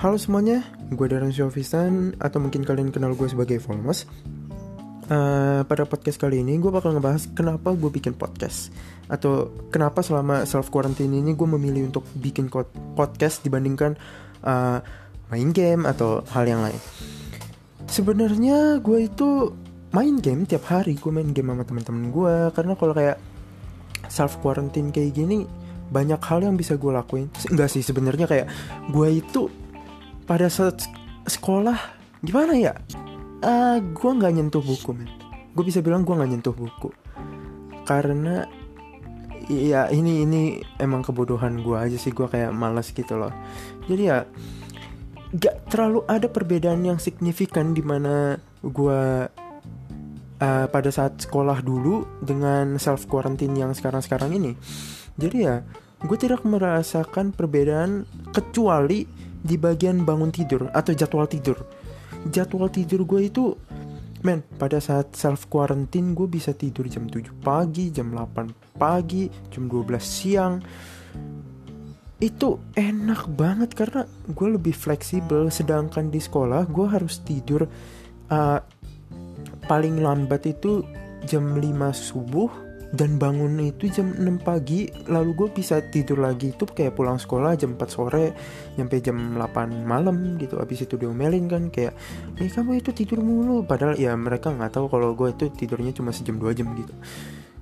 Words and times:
Halo 0.00 0.16
semuanya, 0.16 0.64
gue 0.88 1.06
Darren 1.12 1.28
Syofisan 1.28 2.16
atau 2.16 2.40
mungkin 2.40 2.64
kalian 2.64 2.88
kenal 2.88 3.12
gue 3.12 3.28
sebagai 3.28 3.60
Volmos. 3.60 4.08
Uh, 5.12 5.60
pada 5.68 5.84
podcast 5.84 6.16
kali 6.16 6.40
ini 6.40 6.56
gue 6.56 6.72
bakal 6.72 6.96
ngebahas 6.96 7.28
kenapa 7.36 7.76
gue 7.76 7.92
bikin 7.92 8.16
podcast 8.16 8.72
atau 9.12 9.52
kenapa 9.68 10.00
selama 10.00 10.48
self 10.48 10.72
quarantine 10.72 11.12
ini 11.12 11.36
gue 11.36 11.44
memilih 11.44 11.92
untuk 11.92 12.08
bikin 12.16 12.48
podcast 12.96 13.44
dibandingkan 13.44 14.00
uh, 14.40 14.80
main 15.28 15.52
game 15.52 15.84
atau 15.84 16.24
hal 16.32 16.48
yang 16.48 16.64
lain. 16.64 16.80
Sebenarnya 17.84 18.80
gue 18.80 19.04
itu 19.04 19.52
main 19.92 20.16
game 20.16 20.48
tiap 20.48 20.64
hari 20.64 20.96
gue 20.96 21.12
main 21.12 21.28
game 21.28 21.52
sama 21.52 21.68
teman-teman 21.68 22.08
gue 22.08 22.34
karena 22.56 22.72
kalau 22.72 22.96
kayak 22.96 23.20
self 24.08 24.40
quarantine 24.40 24.96
kayak 24.96 25.12
gini 25.12 25.44
banyak 25.92 26.24
hal 26.24 26.40
yang 26.40 26.56
bisa 26.56 26.80
gue 26.80 26.88
lakuin 26.88 27.28
enggak 27.52 27.68
sih 27.68 27.84
sebenarnya 27.84 28.24
kayak 28.24 28.46
gue 28.88 29.08
itu 29.20 29.59
pada 30.30 30.46
saat 30.46 30.86
sekolah 31.26 31.74
gimana 32.22 32.54
ya? 32.54 32.78
Uh, 33.42 33.82
gue 33.82 34.10
nggak 34.14 34.30
nyentuh 34.30 34.62
buku 34.62 34.94
men. 34.94 35.10
Gue 35.58 35.66
bisa 35.66 35.82
bilang 35.82 36.06
gue 36.06 36.14
nggak 36.14 36.30
nyentuh 36.30 36.54
buku. 36.54 36.94
Karena 37.82 38.46
ya 39.50 39.90
ini 39.90 40.22
ini 40.22 40.62
emang 40.78 41.02
kebodohan 41.02 41.66
gue 41.66 41.74
aja 41.74 41.98
sih. 41.98 42.14
Gue 42.14 42.30
kayak 42.30 42.54
malas 42.54 42.94
gitu 42.94 43.18
loh. 43.18 43.34
Jadi 43.90 44.02
ya 44.06 44.22
gak 45.34 45.66
terlalu 45.66 46.06
ada 46.06 46.30
perbedaan 46.30 46.86
yang 46.86 47.02
signifikan 47.02 47.74
di 47.74 47.82
mana 47.82 48.38
gue 48.62 49.02
uh, 50.38 50.66
pada 50.70 50.90
saat 50.94 51.18
sekolah 51.18 51.58
dulu 51.58 52.06
dengan 52.22 52.78
self 52.78 53.10
quarantine 53.10 53.58
yang 53.58 53.74
sekarang 53.74 53.98
sekarang 53.98 54.30
ini. 54.38 54.54
Jadi 55.18 55.38
ya 55.42 55.66
gue 56.06 56.18
tidak 56.22 56.46
merasakan 56.46 57.34
perbedaan 57.34 58.06
kecuali 58.30 59.29
di 59.40 59.56
bagian 59.56 60.04
bangun 60.04 60.28
tidur 60.28 60.68
atau 60.70 60.92
jadwal 60.92 61.26
tidur. 61.26 61.56
Jadwal 62.28 62.68
tidur 62.68 63.08
gue 63.08 63.20
itu 63.26 63.56
men 64.20 64.44
pada 64.60 64.76
saat 64.84 65.16
self 65.16 65.48
quarantine 65.48 66.12
gue 66.12 66.28
bisa 66.28 66.52
tidur 66.52 66.84
jam 66.92 67.08
7 67.08 67.40
pagi 67.40 67.88
jam 67.88 68.12
8 68.12 68.76
pagi 68.76 69.32
jam 69.48 69.64
12 69.66 69.96
siang. 70.00 70.54
Itu 72.20 72.60
enak 72.76 73.32
banget 73.32 73.72
karena 73.72 74.04
gue 74.28 74.48
lebih 74.60 74.76
fleksibel. 74.76 75.48
Sedangkan 75.48 76.12
di 76.12 76.20
sekolah 76.20 76.68
gue 76.68 76.86
harus 76.86 77.24
tidur 77.24 77.64
uh, 78.28 78.60
paling 79.64 80.04
lambat 80.04 80.44
itu 80.52 80.84
jam 81.24 81.56
5 81.56 81.64
subuh 81.96 82.69
dan 82.90 83.22
bangun 83.22 83.62
itu 83.62 83.86
jam 83.86 84.10
6 84.18 84.42
pagi 84.42 84.90
lalu 85.06 85.30
gue 85.38 85.48
bisa 85.62 85.78
tidur 85.78 86.18
lagi. 86.18 86.50
Itu 86.50 86.66
kayak 86.66 86.98
pulang 86.98 87.22
sekolah 87.22 87.54
jam 87.54 87.78
4 87.78 87.86
sore 87.86 88.34
nyampe 88.74 88.98
jam 88.98 89.14
8 89.38 89.86
malam 89.86 90.34
gitu. 90.42 90.58
Abis 90.58 90.90
itu 90.90 90.98
diomelin 90.98 91.46
kan 91.46 91.70
kayak 91.70 91.94
eh 92.34 92.50
kamu 92.50 92.82
itu 92.82 92.90
tidur 92.90 93.22
mulu. 93.22 93.62
Padahal 93.62 93.94
ya 93.94 94.10
mereka 94.18 94.50
nggak 94.50 94.74
tahu 94.74 94.90
kalau 94.90 95.14
gue 95.14 95.30
itu 95.30 95.46
tidurnya 95.54 95.94
cuma 95.94 96.10
sejam 96.10 96.34
dua 96.34 96.50
jam 96.50 96.66
gitu. 96.74 96.90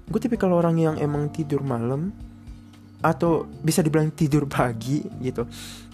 Gue 0.09 0.21
tipe 0.21 0.41
kalau 0.41 0.57
orang 0.57 0.81
yang 0.81 0.97
emang 0.97 1.29
tidur 1.29 1.61
malam 1.61 2.17
atau 3.05 3.45
bisa 3.61 3.85
dibilang 3.85 4.09
tidur 4.17 4.49
pagi 4.49 5.05
gitu. 5.21 5.45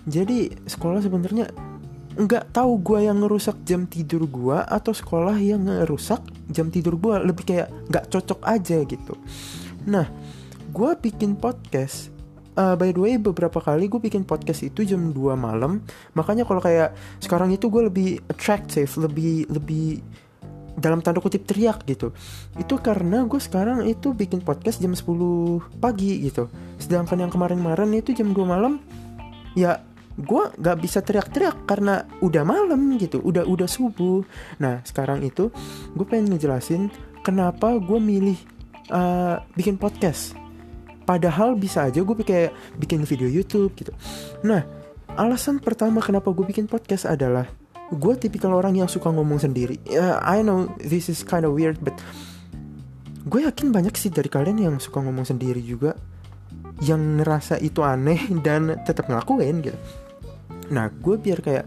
Jadi 0.06 0.52
sekolah 0.68 1.02
sebenarnya 1.02 1.50
nggak 2.14 2.54
tahu 2.54 2.78
gue 2.78 3.10
yang 3.10 3.18
ngerusak 3.26 3.58
jam 3.66 3.90
tidur 3.90 4.30
gue 4.30 4.58
atau 4.62 4.94
sekolah 4.94 5.34
yang 5.38 5.66
ngerusak 5.66 6.22
jam 6.46 6.70
tidur 6.70 6.94
gue 6.94 7.14
lebih 7.26 7.42
kayak 7.42 7.68
nggak 7.90 8.06
cocok 8.06 8.40
aja 8.46 8.78
gitu. 8.86 9.14
Nah 9.90 10.06
gue 10.70 10.90
bikin 10.98 11.34
podcast 11.34 12.14
uh, 12.54 12.74
by 12.78 12.94
the 12.94 13.00
way 13.02 13.14
beberapa 13.18 13.58
kali 13.58 13.90
gue 13.90 13.98
bikin 13.98 14.22
podcast 14.22 14.62
itu 14.62 14.86
jam 14.86 15.10
2 15.10 15.34
malam. 15.34 15.82
Makanya 16.14 16.46
kalau 16.46 16.62
kayak 16.62 16.94
sekarang 17.18 17.50
itu 17.50 17.66
gue 17.66 17.82
lebih 17.90 18.08
attractive 18.30 18.90
lebih 18.98 19.50
lebih 19.50 19.98
dalam 20.74 21.02
tanda 21.02 21.22
kutip 21.22 21.46
teriak 21.46 21.86
gitu. 21.86 22.10
Itu 22.58 22.78
karena 22.82 23.26
gue 23.26 23.38
sekarang 23.38 23.86
itu 23.86 24.14
bikin 24.14 24.42
podcast 24.42 24.82
jam 24.82 24.94
10 24.94 25.78
pagi 25.78 26.26
gitu. 26.26 26.50
Sedangkan 26.78 27.26
yang 27.26 27.30
kemarin-kemarin 27.30 27.90
itu 27.94 28.14
jam 28.14 28.30
2 28.30 28.42
malam 28.46 28.82
ya 29.54 29.82
gue 30.14 30.44
gak 30.62 30.78
bisa 30.78 31.02
teriak-teriak 31.02 31.66
karena 31.66 32.06
udah 32.22 32.46
malam 32.46 32.94
gitu 33.02 33.18
udah 33.18 33.42
udah 33.42 33.66
subuh. 33.66 34.22
Nah 34.62 34.78
sekarang 34.86 35.26
itu 35.26 35.50
gue 35.94 36.06
pengen 36.06 36.34
ngejelasin 36.34 36.90
kenapa 37.26 37.74
gue 37.82 37.98
milih 37.98 38.38
uh, 38.94 39.42
bikin 39.58 39.74
podcast. 39.74 40.38
Padahal 41.04 41.58
bisa 41.58 41.90
aja 41.90 42.00
gue 42.00 42.16
kayak 42.22 42.54
bikin 42.78 43.02
video 43.02 43.26
YouTube 43.26 43.74
gitu. 43.74 43.90
Nah 44.46 44.62
alasan 45.18 45.58
pertama 45.58 45.98
kenapa 45.98 46.30
gue 46.30 46.46
bikin 46.46 46.70
podcast 46.70 47.10
adalah 47.10 47.50
gue 47.90 48.14
tipikal 48.16 48.54
orang 48.54 48.78
yang 48.78 48.86
suka 48.86 49.10
ngomong 49.10 49.42
sendiri. 49.42 49.82
Uh, 49.90 50.22
I 50.22 50.46
know 50.46 50.70
this 50.78 51.10
is 51.10 51.26
kind 51.26 51.42
of 51.42 51.58
weird 51.58 51.82
but 51.82 51.98
gue 53.26 53.42
yakin 53.42 53.74
banyak 53.74 53.98
sih 53.98 54.14
dari 54.14 54.30
kalian 54.30 54.62
yang 54.62 54.76
suka 54.78 55.02
ngomong 55.02 55.26
sendiri 55.26 55.58
juga 55.58 55.98
yang 56.82 57.22
ngerasa 57.22 57.58
itu 57.62 57.80
aneh 57.80 58.30
dan 58.42 58.78
tetap 58.82 59.06
ngelakuin 59.06 59.62
gitu 59.62 59.78
Nah 60.72 60.88
gue 60.88 61.16
biar 61.20 61.40
kayak 61.44 61.64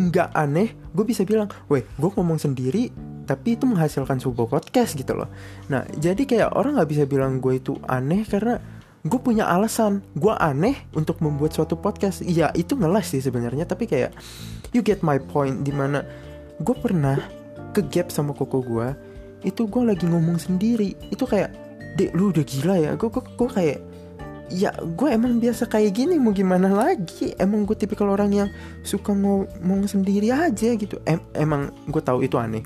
nggak 0.00 0.34
aneh 0.34 0.74
Gue 0.90 1.04
bisa 1.06 1.22
bilang 1.22 1.46
Weh 1.70 1.84
gue 1.84 2.10
ngomong 2.10 2.38
sendiri 2.40 2.90
Tapi 3.24 3.54
itu 3.54 3.64
menghasilkan 3.64 4.18
sebuah 4.18 4.48
podcast 4.58 4.98
gitu 4.98 5.14
loh. 5.14 5.30
Nah 5.70 5.86
jadi 5.94 6.22
kayak 6.24 6.50
orang 6.54 6.78
nggak 6.78 6.90
bisa 6.90 7.04
bilang 7.06 7.38
gue 7.38 7.58
itu 7.58 7.78
aneh 7.86 8.26
Karena 8.26 8.58
gue 9.04 9.20
punya 9.20 9.46
alasan. 9.46 10.02
Gue 10.16 10.32
aneh 10.34 10.88
untuk 10.96 11.20
membuat 11.20 11.52
suatu 11.52 11.76
podcast. 11.76 12.24
Iya 12.24 12.50
itu 12.56 12.74
ngeles 12.74 13.12
sih 13.14 13.22
sebenarnya 13.22 13.68
Tapi 13.68 13.86
kayak 13.86 14.10
You 14.74 14.82
get 14.82 15.06
my 15.06 15.20
point 15.22 15.62
Di 15.62 15.70
mana 15.70 16.02
gue 16.58 16.76
pernah 16.78 17.18
ke 17.74 17.82
gap 17.86 18.10
sama 18.10 18.34
koko 18.34 18.62
gue 18.62 18.88
Itu 19.46 19.70
gue 19.70 19.82
lagi 19.84 20.08
ngomong 20.08 20.40
sendiri. 20.40 20.98
Itu 21.12 21.28
kayak 21.28 21.54
Dek 21.94 22.10
lu 22.10 22.34
udah 22.34 22.42
gila 22.42 22.74
ya? 22.82 22.90
Gue 22.98 23.06
kayak 23.46 23.93
ya 24.54 24.70
gue 24.78 25.08
emang 25.10 25.42
biasa 25.42 25.66
kayak 25.66 25.90
gini 25.98 26.14
mau 26.22 26.30
gimana 26.30 26.70
lagi? 26.70 27.34
Emang 27.34 27.66
gue 27.66 27.74
tipikal 27.74 28.06
orang 28.14 28.30
yang 28.30 28.48
suka 28.86 29.10
ngomong 29.10 29.90
sendiri 29.90 30.30
aja 30.30 30.78
gitu. 30.78 31.02
Em 31.02 31.18
emang 31.34 31.74
gue 31.90 31.98
tahu 31.98 32.22
itu 32.22 32.38
aneh. 32.38 32.62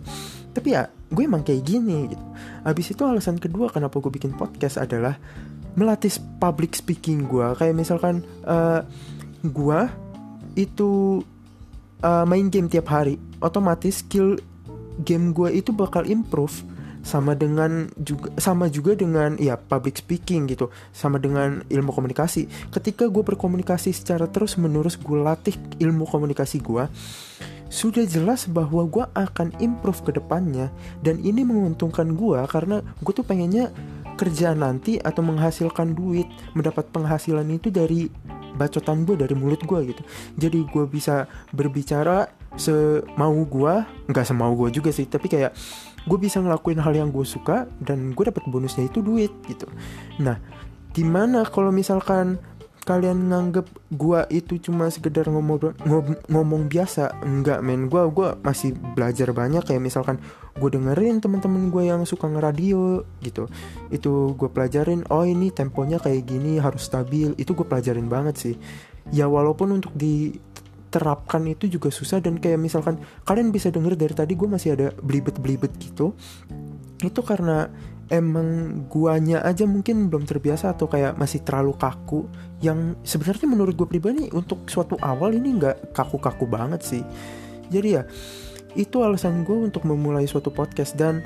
Tapi 0.52 0.76
ya 0.76 0.92
gue 1.08 1.24
emang 1.24 1.40
kayak 1.40 1.64
gini 1.64 2.12
gitu. 2.12 2.24
Habis 2.68 2.92
itu 2.92 3.02
alasan 3.08 3.40
kedua 3.40 3.72
kenapa 3.72 3.96
gue 4.04 4.12
bikin 4.12 4.36
podcast 4.36 4.76
adalah 4.76 5.16
melatih 5.80 6.12
public 6.36 6.76
speaking 6.76 7.24
gue 7.24 7.56
kayak 7.56 7.72
misalkan 7.72 8.20
uh, 8.44 8.84
gue 9.40 9.80
itu 10.60 11.24
uh, 12.04 12.24
main 12.28 12.52
game 12.52 12.68
tiap 12.68 12.92
hari. 12.92 13.16
Otomatis 13.40 14.04
skill 14.04 14.36
game 15.08 15.32
gue 15.32 15.56
itu 15.56 15.72
bakal 15.72 16.04
improve 16.04 16.60
sama 17.08 17.32
dengan 17.32 17.88
juga 17.96 18.28
sama 18.36 18.68
juga 18.68 18.92
dengan 18.92 19.40
ya 19.40 19.56
public 19.56 20.04
speaking 20.04 20.44
gitu. 20.52 20.68
Sama 20.92 21.16
dengan 21.16 21.64
ilmu 21.64 21.88
komunikasi. 21.96 22.68
Ketika 22.68 23.08
gue 23.08 23.24
berkomunikasi 23.24 23.96
secara 23.96 24.28
terus 24.28 24.60
menerus 24.60 25.00
gue 25.00 25.16
latih 25.16 25.56
ilmu 25.80 26.04
komunikasi 26.04 26.60
gue 26.60 26.84
sudah 27.68 28.04
jelas 28.08 28.48
bahwa 28.48 28.84
gue 28.88 29.04
akan 29.16 29.56
improve 29.56 30.04
ke 30.04 30.20
depannya. 30.20 30.68
Dan 31.00 31.24
ini 31.24 31.48
menguntungkan 31.48 32.12
gue 32.12 32.44
karena 32.44 32.84
gue 33.00 33.12
tuh 33.16 33.24
pengennya 33.24 33.72
kerja 34.20 34.52
nanti 34.52 35.00
atau 35.00 35.24
menghasilkan 35.24 35.96
duit 35.96 36.28
mendapat 36.52 36.92
penghasilan 36.92 37.48
itu 37.48 37.72
dari 37.72 38.12
bacotan 38.58 39.08
gue 39.08 39.16
dari 39.16 39.32
mulut 39.32 39.64
gue 39.64 39.96
gitu. 39.96 40.02
Jadi 40.36 40.58
gue 40.68 40.84
bisa 40.84 41.24
berbicara 41.56 42.28
semau 42.58 43.44
gue 43.44 43.74
nggak 44.10 44.26
semau 44.26 44.50
gue 44.56 44.74
juga 44.74 44.90
sih 44.90 45.06
tapi 45.06 45.30
kayak 45.30 45.52
gue 46.08 46.18
bisa 46.18 46.40
ngelakuin 46.40 46.80
hal 46.80 46.96
yang 46.96 47.12
gue 47.12 47.28
suka 47.28 47.68
dan 47.84 48.16
gue 48.16 48.24
dapat 48.24 48.42
bonusnya 48.48 48.88
itu 48.88 49.04
duit 49.04 49.30
gitu. 49.44 49.68
Nah 50.24 50.40
di 50.96 51.04
mana 51.04 51.44
kalau 51.44 51.68
misalkan 51.68 52.40
kalian 52.88 53.28
nganggep 53.28 53.68
gue 53.92 54.20
itu 54.32 54.56
cuma 54.64 54.88
sekedar 54.88 55.28
ngomong 55.28 55.76
ngomong, 55.84 56.16
ngomong 56.24 56.62
biasa? 56.72 57.20
Enggak 57.20 57.60
men. 57.60 57.92
Gue 57.92 58.00
gua 58.08 58.40
masih 58.40 58.72
belajar 58.72 59.36
banyak 59.36 59.60
kayak 59.60 59.84
misalkan 59.84 60.16
gue 60.56 60.70
dengerin 60.72 61.20
teman-teman 61.20 61.68
gue 61.68 61.84
yang 61.84 62.08
suka 62.08 62.32
ngeradio 62.32 63.04
gitu. 63.20 63.44
Itu 63.92 64.32
gue 64.40 64.48
pelajarin 64.48 65.04
oh 65.12 65.28
ini 65.28 65.52
temponya 65.52 66.00
kayak 66.00 66.24
gini 66.24 66.56
harus 66.56 66.88
stabil. 66.88 67.36
Itu 67.36 67.52
gue 67.52 67.68
pelajarin 67.68 68.08
banget 68.08 68.40
sih. 68.40 68.56
Ya 69.12 69.28
walaupun 69.28 69.76
untuk 69.76 69.92
di 69.92 70.40
terapkan 70.88 71.44
itu 71.44 71.68
juga 71.68 71.92
susah 71.92 72.20
dan 72.24 72.40
kayak 72.40 72.56
misalkan 72.56 72.96
kalian 73.28 73.52
bisa 73.52 73.68
denger 73.68 73.94
dari 73.94 74.14
tadi 74.16 74.32
gue 74.32 74.48
masih 74.48 74.74
ada 74.74 74.88
belibet-belibet 75.04 75.72
gitu. 75.80 76.16
Itu 76.98 77.20
karena 77.22 77.68
emang 78.08 78.82
guanya 78.88 79.44
aja 79.44 79.68
mungkin 79.68 80.08
belum 80.08 80.24
terbiasa 80.24 80.72
atau 80.72 80.88
kayak 80.88 81.20
masih 81.20 81.44
terlalu 81.44 81.76
kaku. 81.76 82.26
Yang 82.64 82.96
sebenarnya 83.04 83.46
menurut 83.46 83.74
gue 83.76 83.88
pribadi 83.88 84.32
untuk 84.32 84.66
suatu 84.66 84.96
awal 85.04 85.36
ini 85.36 85.60
nggak 85.60 85.92
kaku-kaku 85.92 86.48
banget 86.48 86.80
sih. 86.82 87.04
Jadi 87.68 87.88
ya 88.00 88.02
itu 88.76 89.00
alasan 89.04 89.44
gue 89.44 89.56
untuk 89.68 89.84
memulai 89.84 90.24
suatu 90.24 90.48
podcast. 90.48 90.96
Dan 90.96 91.20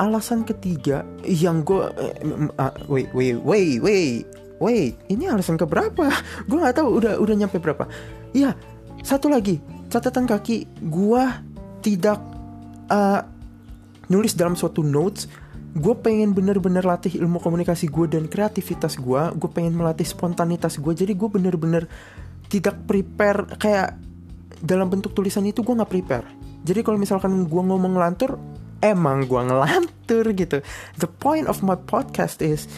alasan 0.00 0.42
ketiga 0.42 1.04
yang 1.22 1.62
gue 1.62 1.78
uh, 2.58 2.74
wait 2.88 3.12
wait 3.14 3.38
wait 3.44 3.78
wait 3.78 4.24
wait 4.58 4.94
ini 5.06 5.28
alasan 5.28 5.58
keberapa? 5.58 6.10
Gue 6.48 6.58
nggak 6.58 6.82
tahu 6.82 7.02
udah 7.02 7.18
udah 7.18 7.34
nyampe 7.34 7.58
berapa? 7.58 7.86
Ya 8.30 8.54
satu 9.02 9.26
lagi 9.26 9.58
catatan 9.92 10.24
kaki. 10.24 10.80
Gue 10.88 11.20
tidak 11.84 12.16
uh, 12.88 13.20
nulis 14.08 14.32
dalam 14.32 14.56
suatu 14.56 14.80
notes. 14.80 15.28
Gue 15.72 15.96
pengen 15.98 16.32
bener-bener 16.36 16.84
latih 16.84 17.16
ilmu 17.20 17.40
komunikasi 17.40 17.88
gue 17.88 18.04
dan 18.04 18.28
kreativitas 18.28 19.00
gue 19.00 19.22
gue 19.36 19.50
pengen 19.50 19.72
melatih 19.72 20.04
spontanitas 20.04 20.76
gue 20.76 20.92
jadi 20.92 21.16
gue 21.16 21.28
bener-bener 21.32 21.88
tidak 22.52 22.76
prepare 22.84 23.48
kayak 23.56 23.96
dalam 24.60 24.92
bentuk 24.92 25.16
tulisan 25.16 25.48
itu 25.48 25.64
gue 25.64 25.72
nggak 25.72 25.92
prepare. 25.92 26.28
Jadi 26.62 26.80
kalau 26.84 27.00
misalkan 27.00 27.48
gue 27.48 27.62
ngomong 27.64 27.96
ngelantur 27.96 28.36
emang 28.84 29.24
gue 29.24 29.40
ngelantur 29.40 30.24
gitu. 30.36 30.60
The 31.00 31.08
point 31.08 31.48
of 31.48 31.64
my 31.64 31.80
podcast 31.80 32.44
is 32.44 32.68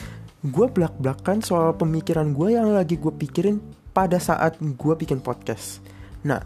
gue 0.47 0.67
belak-belakan 0.71 1.43
soal 1.43 1.75
pemikiran 1.75 2.31
gue 2.31 2.55
yang 2.55 2.71
lagi 2.71 2.94
gue 2.94 3.11
pikirin 3.11 3.59
pada 3.91 4.23
saat 4.23 4.55
gue 4.62 4.94
bikin 4.94 5.19
podcast 5.19 5.94
Nah, 6.25 6.41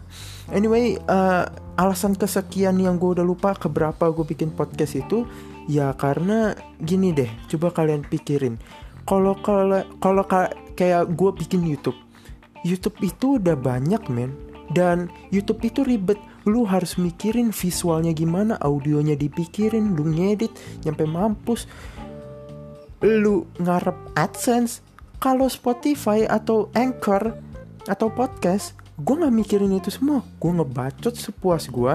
anyway, 0.51 0.99
uh, 1.07 1.47
alasan 1.79 2.13
kesekian 2.19 2.75
yang 2.83 2.99
gue 2.99 3.15
udah 3.15 3.25
lupa 3.25 3.55
keberapa 3.55 4.11
gue 4.11 4.27
bikin 4.27 4.51
podcast 4.51 4.99
itu 4.99 5.23
ya 5.71 5.95
karena 5.95 6.51
gini 6.83 7.15
deh, 7.15 7.31
coba 7.47 7.71
kalian 7.71 8.03
pikirin. 8.03 8.59
Kalau 9.07 9.39
kalau 9.39 9.81
kalau 10.03 10.23
kayak 10.75 11.07
gue 11.15 11.31
bikin 11.31 11.63
YouTube, 11.63 11.97
YouTube 12.67 12.99
itu 12.99 13.39
udah 13.39 13.55
banyak 13.55 14.03
men, 14.11 14.35
dan 14.75 15.09
YouTube 15.33 15.63
itu 15.65 15.81
ribet. 15.87 16.19
Lu 16.47 16.63
harus 16.63 16.95
mikirin 16.95 17.51
visualnya 17.51 18.15
gimana, 18.15 18.55
audionya 18.63 19.13
dipikirin, 19.13 19.93
lu 19.93 20.07
ngedit, 20.07 20.51
nyampe 20.87 21.03
mampus. 21.03 21.67
Lu 23.03 23.47
ngarep 23.59 23.95
AdSense, 24.15 24.83
kalau 25.19 25.51
Spotify 25.51 26.23
atau 26.25 26.71
Anchor 26.73 27.35
atau 27.87 28.07
podcast 28.11 28.78
gue 28.99 29.15
nggak 29.15 29.33
mikirin 29.33 29.71
itu 29.79 29.89
semua. 29.89 30.19
Gue 30.37 30.51
ngebacot 30.51 31.15
sepuas 31.15 31.71
gue 31.71 31.93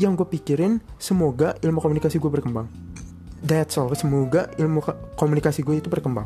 yang 0.00 0.16
gue 0.16 0.24
pikirin 0.24 0.80
semoga 0.96 1.56
ilmu 1.60 1.78
komunikasi 1.84 2.16
gue 2.16 2.32
berkembang. 2.32 2.66
That's 3.44 3.76
all. 3.76 3.92
Semoga 3.92 4.48
ilmu 4.56 4.80
komunikasi 5.20 5.60
gue 5.60 5.84
itu 5.84 5.92
berkembang. 5.92 6.24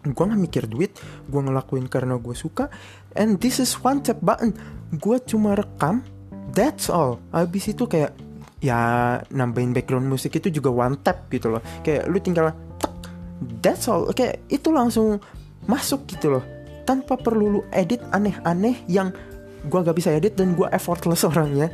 Gue 0.00 0.24
nggak 0.24 0.40
mikir 0.40 0.64
duit. 0.64 0.96
Gue 1.28 1.40
ngelakuin 1.44 1.84
karena 1.92 2.16
gue 2.16 2.32
suka. 2.32 2.72
And 3.12 3.36
this 3.36 3.60
is 3.60 3.76
one 3.76 4.00
tap 4.00 4.24
button. 4.24 4.56
Gue 4.96 5.20
cuma 5.20 5.52
rekam. 5.52 6.00
That's 6.56 6.88
all. 6.88 7.20
Abis 7.30 7.76
itu 7.76 7.84
kayak 7.84 8.16
ya 8.60 9.16
nambahin 9.32 9.72
background 9.76 10.08
musik 10.08 10.36
itu 10.40 10.48
juga 10.48 10.72
one 10.72 10.96
tap 11.04 11.28
gitu 11.28 11.52
loh. 11.52 11.62
Kayak 11.84 12.08
lu 12.08 12.18
tinggal 12.24 12.56
that's 13.60 13.84
all. 13.84 14.08
Kayak 14.16 14.40
itu 14.48 14.72
langsung 14.72 15.20
masuk 15.68 16.08
gitu 16.08 16.40
loh 16.40 16.59
tanpa 16.90 17.14
perlu 17.14 17.46
lu 17.46 17.62
edit 17.70 18.02
aneh-aneh 18.10 18.82
yang 18.90 19.14
gue 19.70 19.78
gak 19.78 19.94
bisa 19.94 20.10
edit 20.10 20.34
dan 20.34 20.58
gue 20.58 20.66
effortless 20.74 21.22
orangnya. 21.30 21.70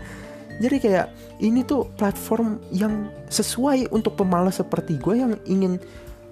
Jadi 0.60 0.76
kayak 0.76 1.06
ini 1.40 1.64
tuh 1.64 1.88
platform 1.96 2.60
yang 2.68 3.08
sesuai 3.32 3.88
untuk 3.96 4.20
pemalas 4.20 4.60
seperti 4.60 5.00
gue 5.00 5.16
yang 5.16 5.32
ingin 5.48 5.80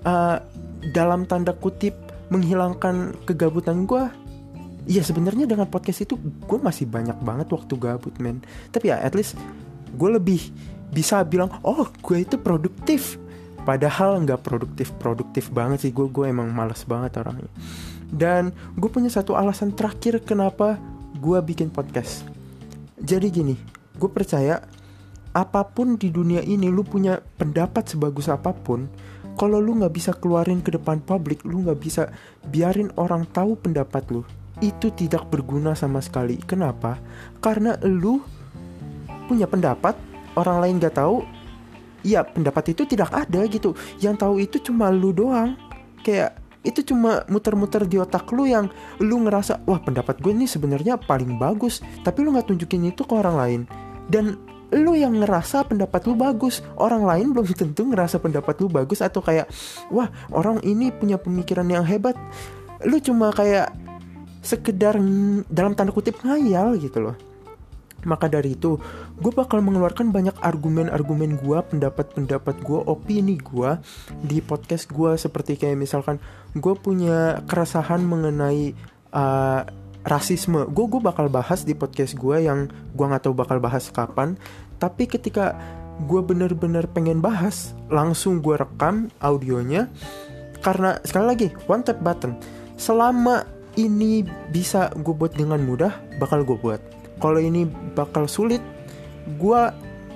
uh, 0.04 0.36
dalam 0.92 1.24
tanda 1.24 1.56
kutip 1.56 1.96
menghilangkan 2.28 3.16
kegabutan 3.24 3.88
gue 3.88 4.04
Iya 4.84 5.00
sebenarnya 5.00 5.48
dengan 5.48 5.64
podcast 5.64 6.04
itu 6.04 6.20
gue 6.20 6.58
masih 6.60 6.84
banyak 6.84 7.16
banget 7.24 7.48
waktu 7.48 7.72
gabut 7.80 8.12
men. 8.20 8.44
Tapi 8.68 8.92
ya 8.92 9.00
at 9.00 9.16
least 9.16 9.32
gue 9.96 10.10
lebih 10.12 10.52
bisa 10.92 11.24
bilang 11.24 11.48
oh 11.64 11.88
gue 12.04 12.20
itu 12.20 12.36
produktif 12.36 13.16
Padahal 13.64 14.20
nggak 14.22 14.44
produktif-produktif 14.44 15.48
banget 15.48 15.88
sih 15.88 15.92
gue 15.92 16.04
gue 16.12 16.28
emang 16.28 16.52
males 16.52 16.84
banget 16.84 17.16
orangnya 17.16 17.48
dan 18.14 18.54
gue 18.78 18.86
punya 18.86 19.10
satu 19.10 19.34
alasan 19.34 19.74
terakhir 19.74 20.22
kenapa 20.22 20.78
gue 21.18 21.38
bikin 21.42 21.72
podcast. 21.74 22.22
Jadi 23.00 23.26
gini, 23.32 23.56
gue 23.98 24.10
percaya 24.10 24.62
apa 25.34 25.66
pun 25.66 25.98
di 25.98 26.14
dunia 26.14 26.40
ini 26.46 26.70
lu 26.70 26.86
punya 26.86 27.18
pendapat 27.18 27.90
sebagus 27.90 28.30
apa 28.30 28.54
pun, 28.54 28.86
kalau 29.34 29.58
lu 29.58 29.74
nggak 29.82 29.94
bisa 29.94 30.14
keluarin 30.14 30.62
ke 30.62 30.70
depan 30.70 31.02
publik, 31.02 31.42
lu 31.42 31.66
nggak 31.66 31.80
bisa 31.82 32.12
biarin 32.46 32.94
orang 32.94 33.26
tahu 33.34 33.58
pendapat 33.58 34.06
lu, 34.14 34.22
itu 34.62 34.94
tidak 34.94 35.26
berguna 35.26 35.74
sama 35.74 35.98
sekali. 35.98 36.38
Kenapa? 36.38 37.02
Karena 37.42 37.74
lu 37.82 38.22
punya 39.26 39.50
pendapat, 39.50 39.98
orang 40.38 40.62
lain 40.62 40.78
nggak 40.78 41.02
tahu, 41.02 41.26
ya 42.04 42.22
pendapat 42.22 42.76
itu 42.76 42.84
tidak 42.84 43.10
ada 43.10 43.40
gitu. 43.48 43.72
Yang 43.98 44.14
tahu 44.20 44.34
itu 44.38 44.56
cuma 44.70 44.92
lu 44.92 45.10
doang. 45.10 45.56
Kayak 46.04 46.38
itu 46.64 46.84
cuma 46.84 47.24
muter-muter 47.28 47.84
di 47.84 48.00
otak 48.00 48.28
lu 48.32 48.48
yang 48.48 48.68
lu 49.00 49.20
ngerasa 49.24 49.64
wah 49.68 49.80
pendapat 49.80 50.20
gue 50.20 50.32
ini 50.32 50.44
sebenarnya 50.44 51.00
paling 51.00 51.40
bagus. 51.40 51.80
Tapi 52.04 52.22
lu 52.22 52.36
nggak 52.36 52.52
tunjukin 52.52 52.92
itu 52.92 53.02
ke 53.02 53.14
orang 53.16 53.36
lain. 53.36 53.60
Dan 54.06 54.36
lu 54.70 54.92
yang 54.92 55.16
ngerasa 55.18 55.64
pendapat 55.64 56.04
lu 56.04 56.14
bagus. 56.14 56.60
Orang 56.76 57.08
lain 57.08 57.32
belum 57.32 57.48
tentu 57.56 57.88
ngerasa 57.88 58.20
pendapat 58.20 58.60
lu 58.60 58.68
bagus 58.68 59.00
atau 59.00 59.24
kayak 59.24 59.48
wah 59.88 60.12
orang 60.30 60.60
ini 60.62 60.92
punya 60.92 61.16
pemikiran 61.16 61.66
yang 61.66 61.82
hebat. 61.88 62.14
Lu 62.84 63.00
cuma 63.00 63.32
kayak 63.32 63.72
sekedar 64.44 65.00
dalam 65.48 65.72
tanda 65.72 65.88
kutip 65.88 66.20
ngayal 66.20 66.76
gitu 66.76 67.00
loh 67.00 67.16
maka 68.04 68.28
dari 68.28 68.56
itu, 68.56 68.76
gue 69.18 69.32
bakal 69.32 69.60
mengeluarkan 69.64 70.12
banyak 70.12 70.36
argumen-argumen 70.40 71.40
gue, 71.40 71.58
pendapat-pendapat 71.60 72.60
gue, 72.62 72.80
opini 72.84 73.40
gue 73.40 73.80
di 74.24 74.38
podcast 74.44 74.88
gue 74.92 75.16
seperti 75.16 75.56
kayak 75.56 75.80
misalkan 75.80 76.20
gue 76.54 76.74
punya 76.78 77.42
keresahan 77.48 78.04
mengenai 78.04 78.72
uh, 79.12 79.66
rasisme. 80.04 80.68
Gue 80.70 80.86
gue 80.86 81.00
bakal 81.00 81.32
bahas 81.32 81.64
di 81.64 81.72
podcast 81.72 82.14
gue 82.14 82.44
yang 82.44 82.68
gue 82.68 83.04
nggak 83.04 83.24
tahu 83.24 83.34
bakal 83.34 83.58
bahas 83.58 83.88
kapan. 83.88 84.36
Tapi 84.76 85.08
ketika 85.08 85.56
gue 86.04 86.20
bener-bener 86.20 86.84
pengen 86.90 87.24
bahas, 87.24 87.72
langsung 87.88 88.44
gue 88.44 88.54
rekam 88.60 89.08
audionya. 89.24 89.88
Karena 90.60 91.00
sekali 91.04 91.26
lagi 91.28 91.48
one 91.68 91.84
tap 91.84 92.00
button. 92.04 92.36
Selama 92.76 93.44
ini 93.74 94.22
bisa 94.52 94.92
gue 94.94 95.14
buat 95.14 95.34
dengan 95.34 95.60
mudah, 95.62 95.92
bakal 96.22 96.46
gue 96.46 96.56
buat 96.58 96.80
kalau 97.18 97.40
ini 97.40 97.66
bakal 97.94 98.26
sulit 98.26 98.60
gue 99.24 99.60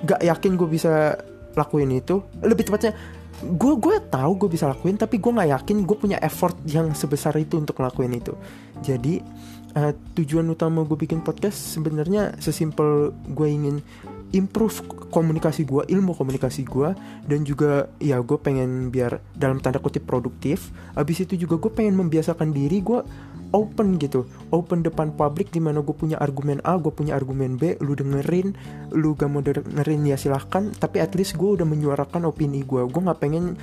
gak 0.05 0.21
yakin 0.21 0.55
gue 0.55 0.69
bisa 0.69 1.17
lakuin 1.57 1.91
itu. 1.95 2.23
Lebih 2.39 2.69
tepatnya 2.69 2.93
gue 3.39 3.73
gue 3.79 3.95
tahu 4.11 4.31
gue 4.35 4.49
bisa 4.51 4.67
lakuin 4.67 4.99
tapi 4.99 5.15
gue 5.15 5.31
nggak 5.31 5.51
yakin 5.55 5.87
gue 5.87 5.95
punya 5.95 6.19
effort 6.19 6.59
yang 6.67 6.91
sebesar 6.91 7.35
itu 7.39 7.55
untuk 7.55 7.79
ngelakuin 7.79 8.13
itu. 8.19 8.35
Jadi 8.83 9.23
uh, 9.79 9.93
tujuan 10.19 10.47
utama 10.51 10.83
gue 10.83 10.97
bikin 10.99 11.23
podcast 11.23 11.55
sebenarnya 11.55 12.35
sesimpel 12.39 13.15
gue 13.31 13.47
ingin 13.47 13.79
improve 14.33 14.85
komunikasi 15.09 15.65
gue 15.65 15.89
ilmu 15.89 16.13
komunikasi 16.13 16.61
gue 16.65 16.93
dan 17.25 17.39
juga 17.41 17.89
ya 17.97 18.21
gue 18.21 18.37
pengen 18.37 18.93
biar 18.93 19.17
dalam 19.33 19.57
tanda 19.57 19.81
kutip 19.81 20.05
produktif. 20.05 20.69
Abis 20.93 21.25
itu 21.25 21.45
juga 21.47 21.57
gue 21.57 21.71
pengen 21.73 21.97
membiasakan 21.97 22.53
diri 22.53 22.81
gue 22.85 23.01
open 23.49 23.97
gitu 23.97 24.29
open 24.53 24.85
depan 24.85 25.09
publik 25.17 25.49
di 25.49 25.57
mana 25.57 25.81
gue 25.81 25.95
punya 25.97 26.21
argumen 26.21 26.61
A 26.61 26.77
gue 26.77 26.93
punya 26.93 27.17
argumen 27.17 27.57
B 27.57 27.81
lu 27.81 27.97
dengerin 27.97 28.53
lu 28.93 29.17
gak 29.17 29.29
mau 29.29 29.41
dengerin 29.41 30.05
ya 30.05 30.17
silahkan. 30.17 30.69
Tapi 30.69 31.01
at 31.01 31.17
least 31.17 31.37
gue 31.37 31.57
udah 31.57 31.65
menyuarakan 31.65 32.29
opini 32.29 32.61
gue 32.61 32.85
gue 32.85 33.01
nggak 33.01 33.19
pengen 33.19 33.57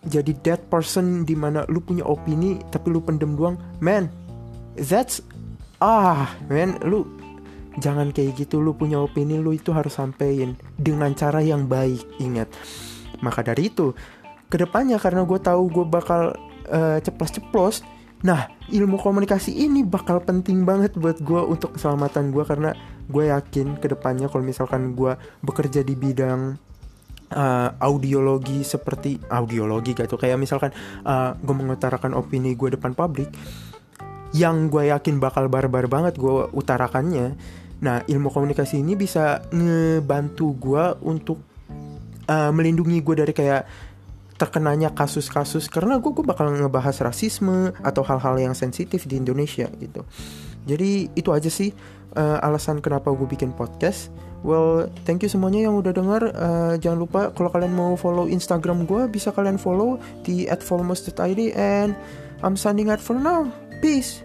jadi 0.00 0.32
that 0.48 0.60
person 0.72 1.28
di 1.28 1.36
mana 1.36 1.62
lu 1.68 1.84
punya 1.84 2.02
opini 2.08 2.58
tapi 2.74 2.90
lu 2.90 2.98
pendem 2.98 3.38
doang. 3.38 3.54
Man 3.78 4.10
that's 4.74 5.22
ah 5.78 6.34
man 6.50 6.80
lu 6.82 7.19
jangan 7.78 8.10
kayak 8.10 8.34
gitu 8.34 8.58
lu 8.58 8.74
punya 8.74 8.98
opini 8.98 9.38
lu 9.38 9.54
itu 9.54 9.70
harus 9.70 9.94
sampein 9.94 10.58
dengan 10.74 11.14
cara 11.14 11.38
yang 11.44 11.70
baik 11.70 12.02
ingat. 12.18 12.50
Maka 13.22 13.46
dari 13.46 13.70
itu 13.70 13.94
ke 14.50 14.56
depannya 14.58 14.98
karena 14.98 15.22
gue 15.22 15.38
tahu 15.38 15.70
gue 15.70 15.86
bakal 15.86 16.34
uh, 16.66 16.98
ceplos-ceplos 16.98 17.86
Nah, 18.20 18.52
ilmu 18.68 19.00
komunikasi 19.00 19.64
ini 19.64 19.80
bakal 19.80 20.20
penting 20.20 20.68
banget 20.68 20.92
buat 20.92 21.24
gue 21.24 21.40
untuk 21.40 21.80
keselamatan 21.80 22.36
gue 22.36 22.44
karena 22.44 22.76
gue 23.08 23.32
yakin 23.32 23.80
ke 23.80 23.88
depannya 23.88 24.28
kalau 24.28 24.44
misalkan 24.44 24.92
gue 24.92 25.16
bekerja 25.40 25.80
di 25.80 25.96
bidang 25.96 26.60
uh, 27.32 27.68
audiologi 27.80 28.60
seperti 28.60 29.16
audiologi 29.32 29.96
gitu 29.96 30.20
kayak 30.20 30.36
misalkan 30.36 30.68
uh, 31.08 31.32
gue 31.32 31.54
mengutarakan 31.56 32.12
opini 32.12 32.52
gue 32.52 32.76
depan 32.76 32.92
publik 32.92 33.32
yang 34.30 34.70
gue 34.70 34.90
yakin 34.90 35.18
bakal 35.18 35.50
barbar 35.50 35.90
banget 35.90 36.14
gue 36.18 36.46
utarakannya. 36.54 37.34
Nah, 37.80 38.04
ilmu 38.04 38.28
komunikasi 38.28 38.78
ini 38.78 38.94
bisa 38.94 39.40
ngebantu 39.50 40.54
gue 40.54 40.84
untuk 41.02 41.38
uh, 42.28 42.52
melindungi 42.54 43.00
gue 43.00 43.16
dari 43.24 43.32
kayak 43.34 43.62
terkenanya 44.40 44.96
kasus-kasus 44.96 45.68
karena 45.68 46.00
gue 46.00 46.16
gue 46.16 46.24
bakal 46.24 46.48
ngebahas 46.48 46.96
rasisme 47.04 47.76
atau 47.84 48.00
hal-hal 48.00 48.40
yang 48.40 48.54
sensitif 48.56 49.04
di 49.04 49.20
Indonesia 49.20 49.68
gitu. 49.76 50.00
Jadi 50.64 51.12
itu 51.12 51.28
aja 51.32 51.52
sih 51.52 51.72
uh, 52.16 52.40
alasan 52.40 52.80
kenapa 52.80 53.12
gue 53.12 53.28
bikin 53.28 53.52
podcast. 53.52 54.08
Well, 54.40 54.88
thank 55.04 55.20
you 55.20 55.28
semuanya 55.28 55.68
yang 55.68 55.76
udah 55.76 55.92
denger. 55.92 56.22
Uh, 56.32 56.74
jangan 56.80 56.98
lupa 57.04 57.20
kalau 57.36 57.52
kalian 57.52 57.76
mau 57.76 57.92
follow 58.00 58.24
Instagram 58.24 58.88
gue 58.88 59.04
bisa 59.12 59.28
kalian 59.36 59.60
follow 59.60 60.00
di 60.24 60.48
@volmos.id 60.48 61.40
and 61.52 61.92
I'm 62.40 62.56
signing 62.56 62.88
out 62.88 63.04
for 63.04 63.20
now. 63.20 63.69
Peace. 63.80 64.22